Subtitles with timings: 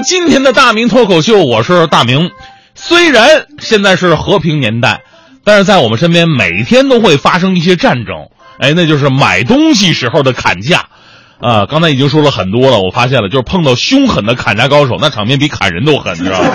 [0.00, 2.30] 今天的大明脱口秀，我是大明。
[2.74, 5.00] 虽然现在是和平年代，
[5.44, 8.28] 但是在我们身边每天都会发生一些战争。
[8.58, 10.86] 哎，那就是买东西时候的砍价。
[11.38, 16.48] 啊，刚才已经说了很多了，我发现了，就是碰到凶狠的砍价高手，那场面比砍人都狠，你知道吗？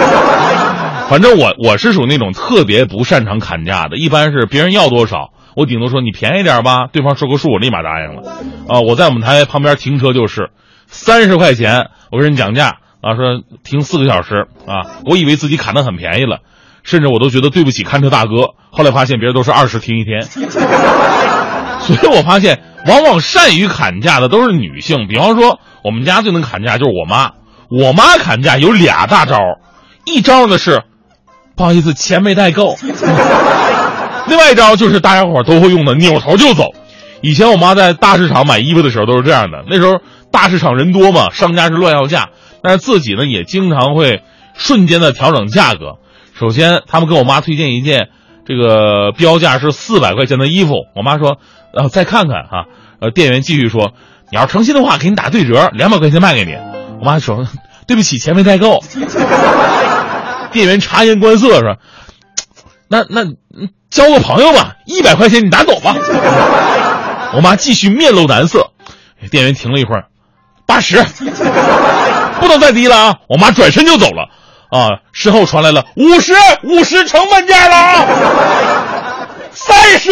[1.08, 8.32] 反正我我是属于那种特别不擅长砍价的，一般是别人要多少，我顶多说你便宜点吧，对方说个数，我立马答应了。
[8.68, 10.50] 啊，我在我们台旁边停车就是
[10.88, 16.40] 三十块钱，我跟人讲价啊，说停四个小时啊，我以为自己砍的很便宜了，
[16.84, 20.22] 甚至我都觉得对不起看车大哥，后来发现别人都是二十停一天。
[21.82, 25.08] 所以我发现，往往善于砍价的都是女性。
[25.08, 27.32] 比方说，我们家最能砍价就是我妈。
[27.70, 29.40] 我妈砍价有俩大招，
[30.06, 30.84] 一招呢是，
[31.56, 32.76] 不好意思，钱没带够；
[34.28, 36.66] 另外一招就是大家伙都会用的扭头就走。
[37.22, 39.64] 以前我妈在大市场买衣服的时候都是这样的。
[39.68, 42.30] 那时候大市场人多嘛，商家是乱要价，
[42.64, 44.22] 但是自己呢也经常会
[44.56, 45.98] 瞬间的调整价格。
[46.34, 48.10] 首先，他们给我妈推荐一件
[48.46, 51.38] 这个标价是四百块钱的衣服，我妈说。
[51.74, 52.66] 呃再看看哈，
[53.00, 53.94] 呃，店员继续说
[54.30, 56.54] ：“你要诚心的话，给你打对折，两百块钱卖给你。”
[57.00, 57.48] 我妈说
[57.88, 58.84] ：“对不起，钱没带够。
[60.52, 61.78] ”店员察言观色说
[62.92, 63.24] ：“那那
[63.90, 65.96] 交个朋友吧，一百块钱你拿走吧。”
[67.36, 68.72] 我妈继续面露难色。
[69.30, 70.08] 店员停了一会儿，
[70.72, 71.04] 八十，
[72.40, 73.16] 不能再低了啊！
[73.28, 74.30] 我妈转身就走了。
[74.70, 76.34] 啊，身后传来了五十，
[76.64, 78.08] 五十成本价了啊，
[79.52, 80.12] 三十。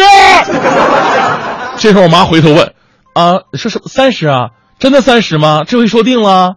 [1.78, 2.74] 这时候我妈回头问
[3.14, 4.48] ：“啊，说什么三十啊？
[4.78, 5.62] 真的三十吗？
[5.66, 6.56] 这回说定了？”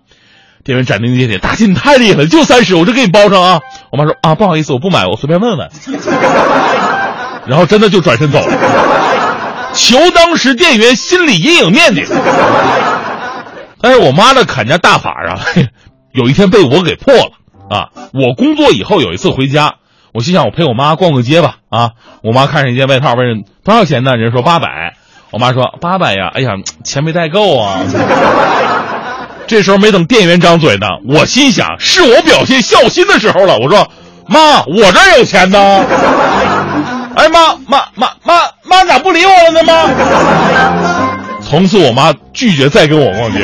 [0.66, 5.70] 店员斩钉截铁：“大姐，你太厉害了，就三十，我这给你包上啊。”我妈说：“啊，不好意思，我不买，我随便问问。”
[7.48, 8.54] 然后真的就转身走了，
[9.74, 12.06] 求当时店员心理阴影面积。
[13.84, 15.44] 但是我妈的砍价大法啊，
[16.14, 17.32] 有一天被我给破了
[17.70, 17.90] 啊！
[18.14, 19.74] 我工作以后有一次回家，
[20.14, 21.92] 我心想我陪我妈逛个街吧啊！
[22.24, 24.16] 我妈看上一件外套，问多少钱呢？
[24.16, 24.94] 人说八百。
[25.32, 26.52] 我妈说八百呀，哎呀，
[26.86, 27.82] 钱没带够啊。
[29.48, 33.58] 这时候没等店员张嘴呢，我心想是我表现孝心的时候了。
[33.58, 33.92] 我说
[34.30, 35.60] 妈，我这儿有钱呢。
[37.18, 41.03] 哎妈妈妈妈妈咋不理我了呢妈？
[41.54, 43.44] 从此我妈拒绝再跟我逛街。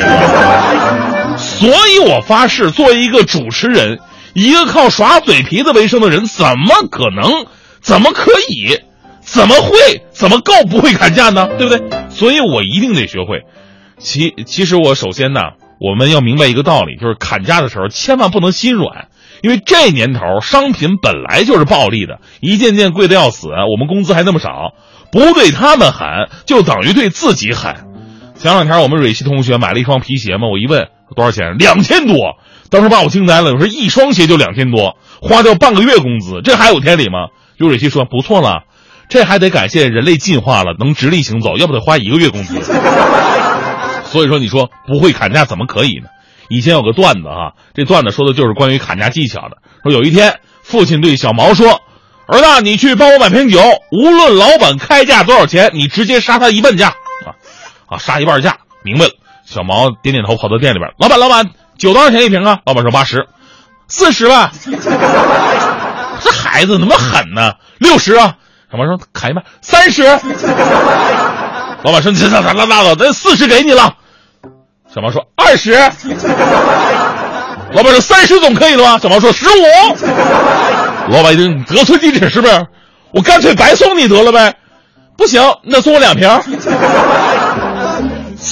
[1.38, 4.00] 所以我发誓，作为一个主持人，
[4.34, 7.46] 一个靠耍嘴皮子为生的人，怎么可能？
[7.80, 8.80] 怎么可以？
[9.20, 10.02] 怎么会？
[10.10, 11.46] 怎么够不会砍价呢？
[11.56, 11.88] 对不对？
[12.08, 13.42] 所以我一定得学会。
[14.00, 15.42] 其其实我首先呢，
[15.78, 19.06] 我们要明白一个道理，就是砍价的时候千万不能心软，
[19.40, 24.74] 因为这年头商品本来就是暴利的，一件件贵的要死，我们工资还那么少，
[25.12, 27.86] 不对他们喊，就等于对自己狠。
[28.40, 32.38] 前两天我们蕊希同学买了一双皮鞋嘛，我一问多少钱，两千多，
[32.70, 33.52] 当时把我惊呆了。
[33.52, 37.28] 我说一双鞋就两千多，花掉半个月工资，这还有天理吗？
[37.58, 38.62] 就蕊希说不错了。
[39.10, 42.54] 这还得感谢人类进化了，能直立行走，要不得花一个月工资。
[44.08, 46.08] 所以说，你说不会砍价怎么可以呢？
[46.48, 49.58] 以前有个段子啊，这段子说的就是关于砍价技巧的。
[49.82, 51.82] 说有一天，父亲对小毛说
[52.26, 53.60] ：“儿子，你去帮我买瓶酒，
[53.92, 56.94] 无论老板开价多少钱，你直接杀他一半价
[57.90, 57.98] 啊！
[57.98, 59.10] 杀一半价，明白了。”
[59.44, 63.26] 小毛点点头，跑到店里边：“老板，老板，酒多少钱一瓶啊？”老板说：“八十，
[63.88, 64.52] 四十吧。
[66.22, 67.54] ”这孩子怎么狠呢？
[67.78, 68.36] 六十啊！
[68.70, 70.04] 小毛说：“砍一半，三十。”
[71.82, 73.94] 老板说：“你这咋拉拉倒，咱四十给你了。”
[74.94, 75.72] 小毛说：“二十。”
[77.72, 79.52] 老板说：“三十总可以了吧？”小毛说：“十五。”
[81.10, 82.66] 老板一听得寸进尺，是不是？
[83.12, 84.54] 我干脆白送你得了呗？
[85.16, 86.28] 不行，那送我两瓶。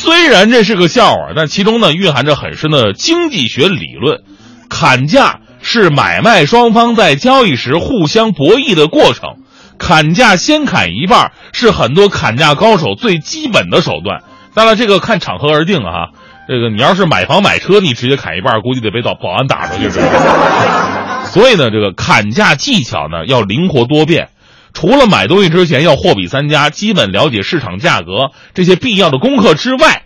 [0.08, 4.22] 虽然这是个笑话，但其中呢蕴含着很深的经济学理论。
[4.70, 9.36] 砍价是买卖双方在交易时互相博弈的过程。
[9.78, 14.22] 砍价先砍一半是很多砍价高手最基本的手段，
[14.54, 16.08] 当然这个看场合而定啊。
[16.48, 19.90] 这个 你要是买房买车，你直接砍一半，估计得被保保安打出去。
[19.90, 24.30] 所以呢，这个砍价技巧呢要灵活多变，
[24.72, 30.02] 除了买东西之前要货比三家，基本了解市场价格这些必要的功课之外，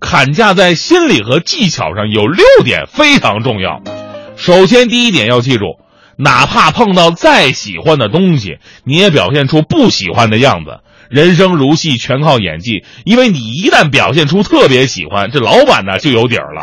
[0.00, 3.82] 砍价在心理和技巧上有六点非常重要。
[4.36, 5.64] 首先，第一点要记住。
[6.18, 10.80] 哪怕碰到再喜欢的东西，你也表现出不喜欢的样子。
[11.10, 12.84] 人生如戏，全靠演技。
[13.04, 16.62] 因为你一旦表现出特别喜欢，这老板呢就有底儿了。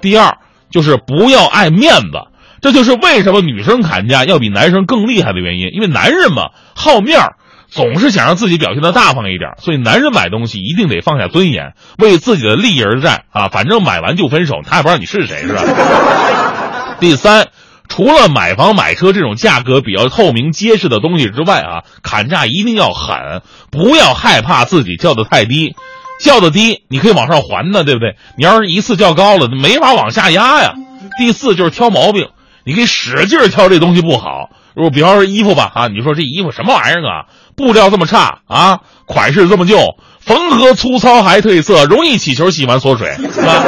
[0.00, 0.38] 第二
[0.70, 2.27] 就是不要爱面子，
[2.60, 5.68] 这就是为什么女生砍价要比男生更厉害的原因。
[5.72, 7.36] 因为男人嘛好面儿，
[7.68, 13.48] 总是想让自己表现的大方一点，所以男人买东西一定得放下尊严，为自己的利益而战啊！
[13.48, 15.62] 反正买完就分手，他也不知道你是谁，是吧？
[16.98, 17.48] 第三，
[17.88, 25.76] 除了买房买车这种价格比较透明结实的东西之外啊，砍价一定要狠，不要害怕自己叫的太低，
[26.20, 28.16] 叫的低你可以往上还的，对不对？
[28.36, 30.72] 你要是一次叫高了，没法往下压呀。
[31.18, 32.28] 第四就是挑毛病，
[32.68, 34.50] 你可以使劲挑这东西不好。
[34.74, 37.24] 如果比方说衣服吧，啊，你说这衣服什么玩意儿啊？
[37.56, 43.64] 布料这么差啊，款式这么旧，缝合粗糙还褪色，容易起球，洗完缩水，是吧？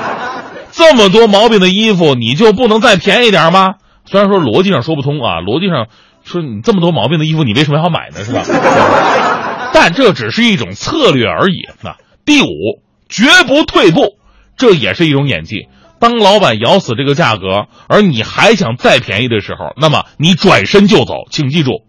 [0.72, 3.74] 这么多毛病的衣服，你就不能再便宜点吗？
[4.06, 5.88] 虽然说逻辑上说不通啊，逻辑上
[6.24, 8.24] 说你这么多毛病的衣服，你为什么要买呢？
[8.24, 8.42] 是吧？
[9.74, 11.68] 但这只是一种策略而已。
[11.82, 11.94] 那
[12.24, 14.16] 第五，绝不退步，
[14.56, 15.68] 这也是一种演技。
[16.00, 21.14] 当老板咬死这个价格，而你还想再便宜的时候，那么你转身就走。
[21.30, 21.82] 请记住，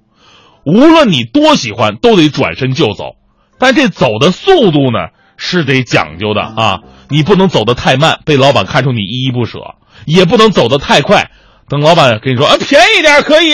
[0.66, 3.16] 无论你多喜欢，都得转身就走。
[3.58, 6.80] 但这走的速度呢，是得讲究的啊！
[7.10, 9.60] 你不能走得太慢，被老板看出你依依不舍；
[10.06, 11.32] 也不能走得太快，
[11.70, 13.52] 等老板跟你说啊便宜点可以，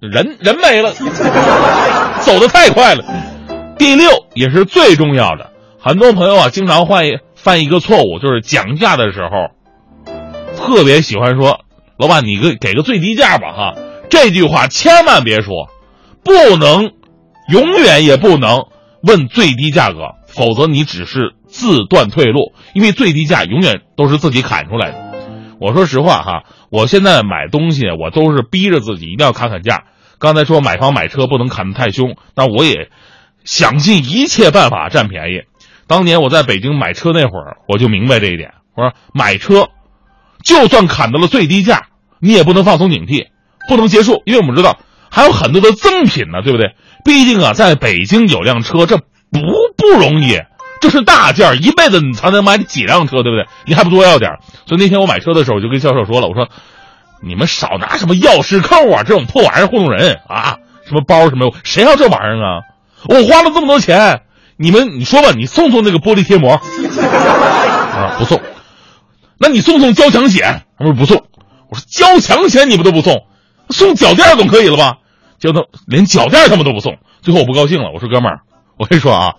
[0.00, 0.92] 人人没了，
[2.22, 3.04] 走得太快了。
[3.78, 7.04] 第六也是最重要的，很多朋友啊，经常犯
[7.36, 9.59] 犯一个错误，就是讲价的时候。
[10.66, 11.64] 特别喜欢说，
[11.98, 13.74] 老板，你给给个最低价吧，哈，
[14.08, 15.68] 这句话千万别说，
[16.22, 16.92] 不能，
[17.48, 18.66] 永远也不能
[19.02, 25.10] 问最低价格，否则你只是自断退路，因为最低价永远都是自己砍出来的。
[25.60, 29.84] 我说实话哈，我现在买东西我都是逼着自己一定要砍砍价。
[30.18, 32.90] 刚才说买房买车不能砍得太凶，那我也
[33.44, 35.42] 想尽一切办法占便宜。
[35.86, 39.68] 当年我在北京买车那会儿，我就明白这一点，我说买车。
[40.44, 41.86] 就算砍到了最低价，
[42.20, 43.26] 你也不能放松警惕，
[43.68, 44.78] 不能结束，因为我们知道
[45.10, 46.74] 还有很多的赠品呢，对不对？
[47.04, 49.04] 毕竟啊，在北京有辆车，这不
[49.76, 50.38] 不容易，
[50.80, 53.46] 这是大件儿，一辈子你才能买几辆车，对不对？
[53.66, 54.32] 你还不多要点
[54.66, 56.48] 所以那天我买车的时候，我就跟销售说了，我说
[57.22, 62.62] 你们少拿什么钥匙扣啊这种破玩意儿糊弄人啊，什么包什么，谁要这玩意儿啊？
[63.08, 64.22] 我花了这么多钱，
[64.56, 66.52] 你们你说吧，你送送那个玻璃贴膜
[67.96, 68.16] 啊？
[68.18, 68.40] 不送。
[69.42, 70.64] 那你送送交强险？
[70.78, 71.16] 他说不送。
[71.70, 73.24] 我说交强险你们都不送，
[73.70, 74.98] 送脚垫总可以了吧？
[75.38, 76.98] 结果连脚垫他们都不送。
[77.22, 78.40] 最后我不高兴了，我说哥们儿，
[78.76, 79.34] 我跟你说啊，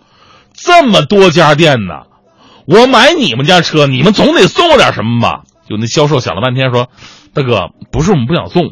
[0.53, 2.03] 这么多家店呢，
[2.65, 5.43] 我买你们家车，你们总得送我点什么吧？
[5.69, 6.87] 就那销售想了半天说，
[7.33, 8.71] 大哥不是我们不想送，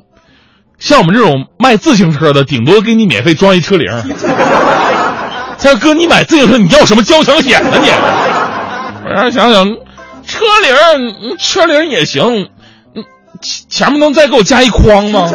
[0.80, 3.88] 像我们这种卖自行车的，顶多给你免费装一车铃。
[5.58, 7.90] 再哥你买自行车你要什么交强险呢你？
[9.06, 9.78] 我让想想。
[10.30, 12.50] 车铃，车铃也行，
[13.68, 15.28] 前面能再给我加一筐吗？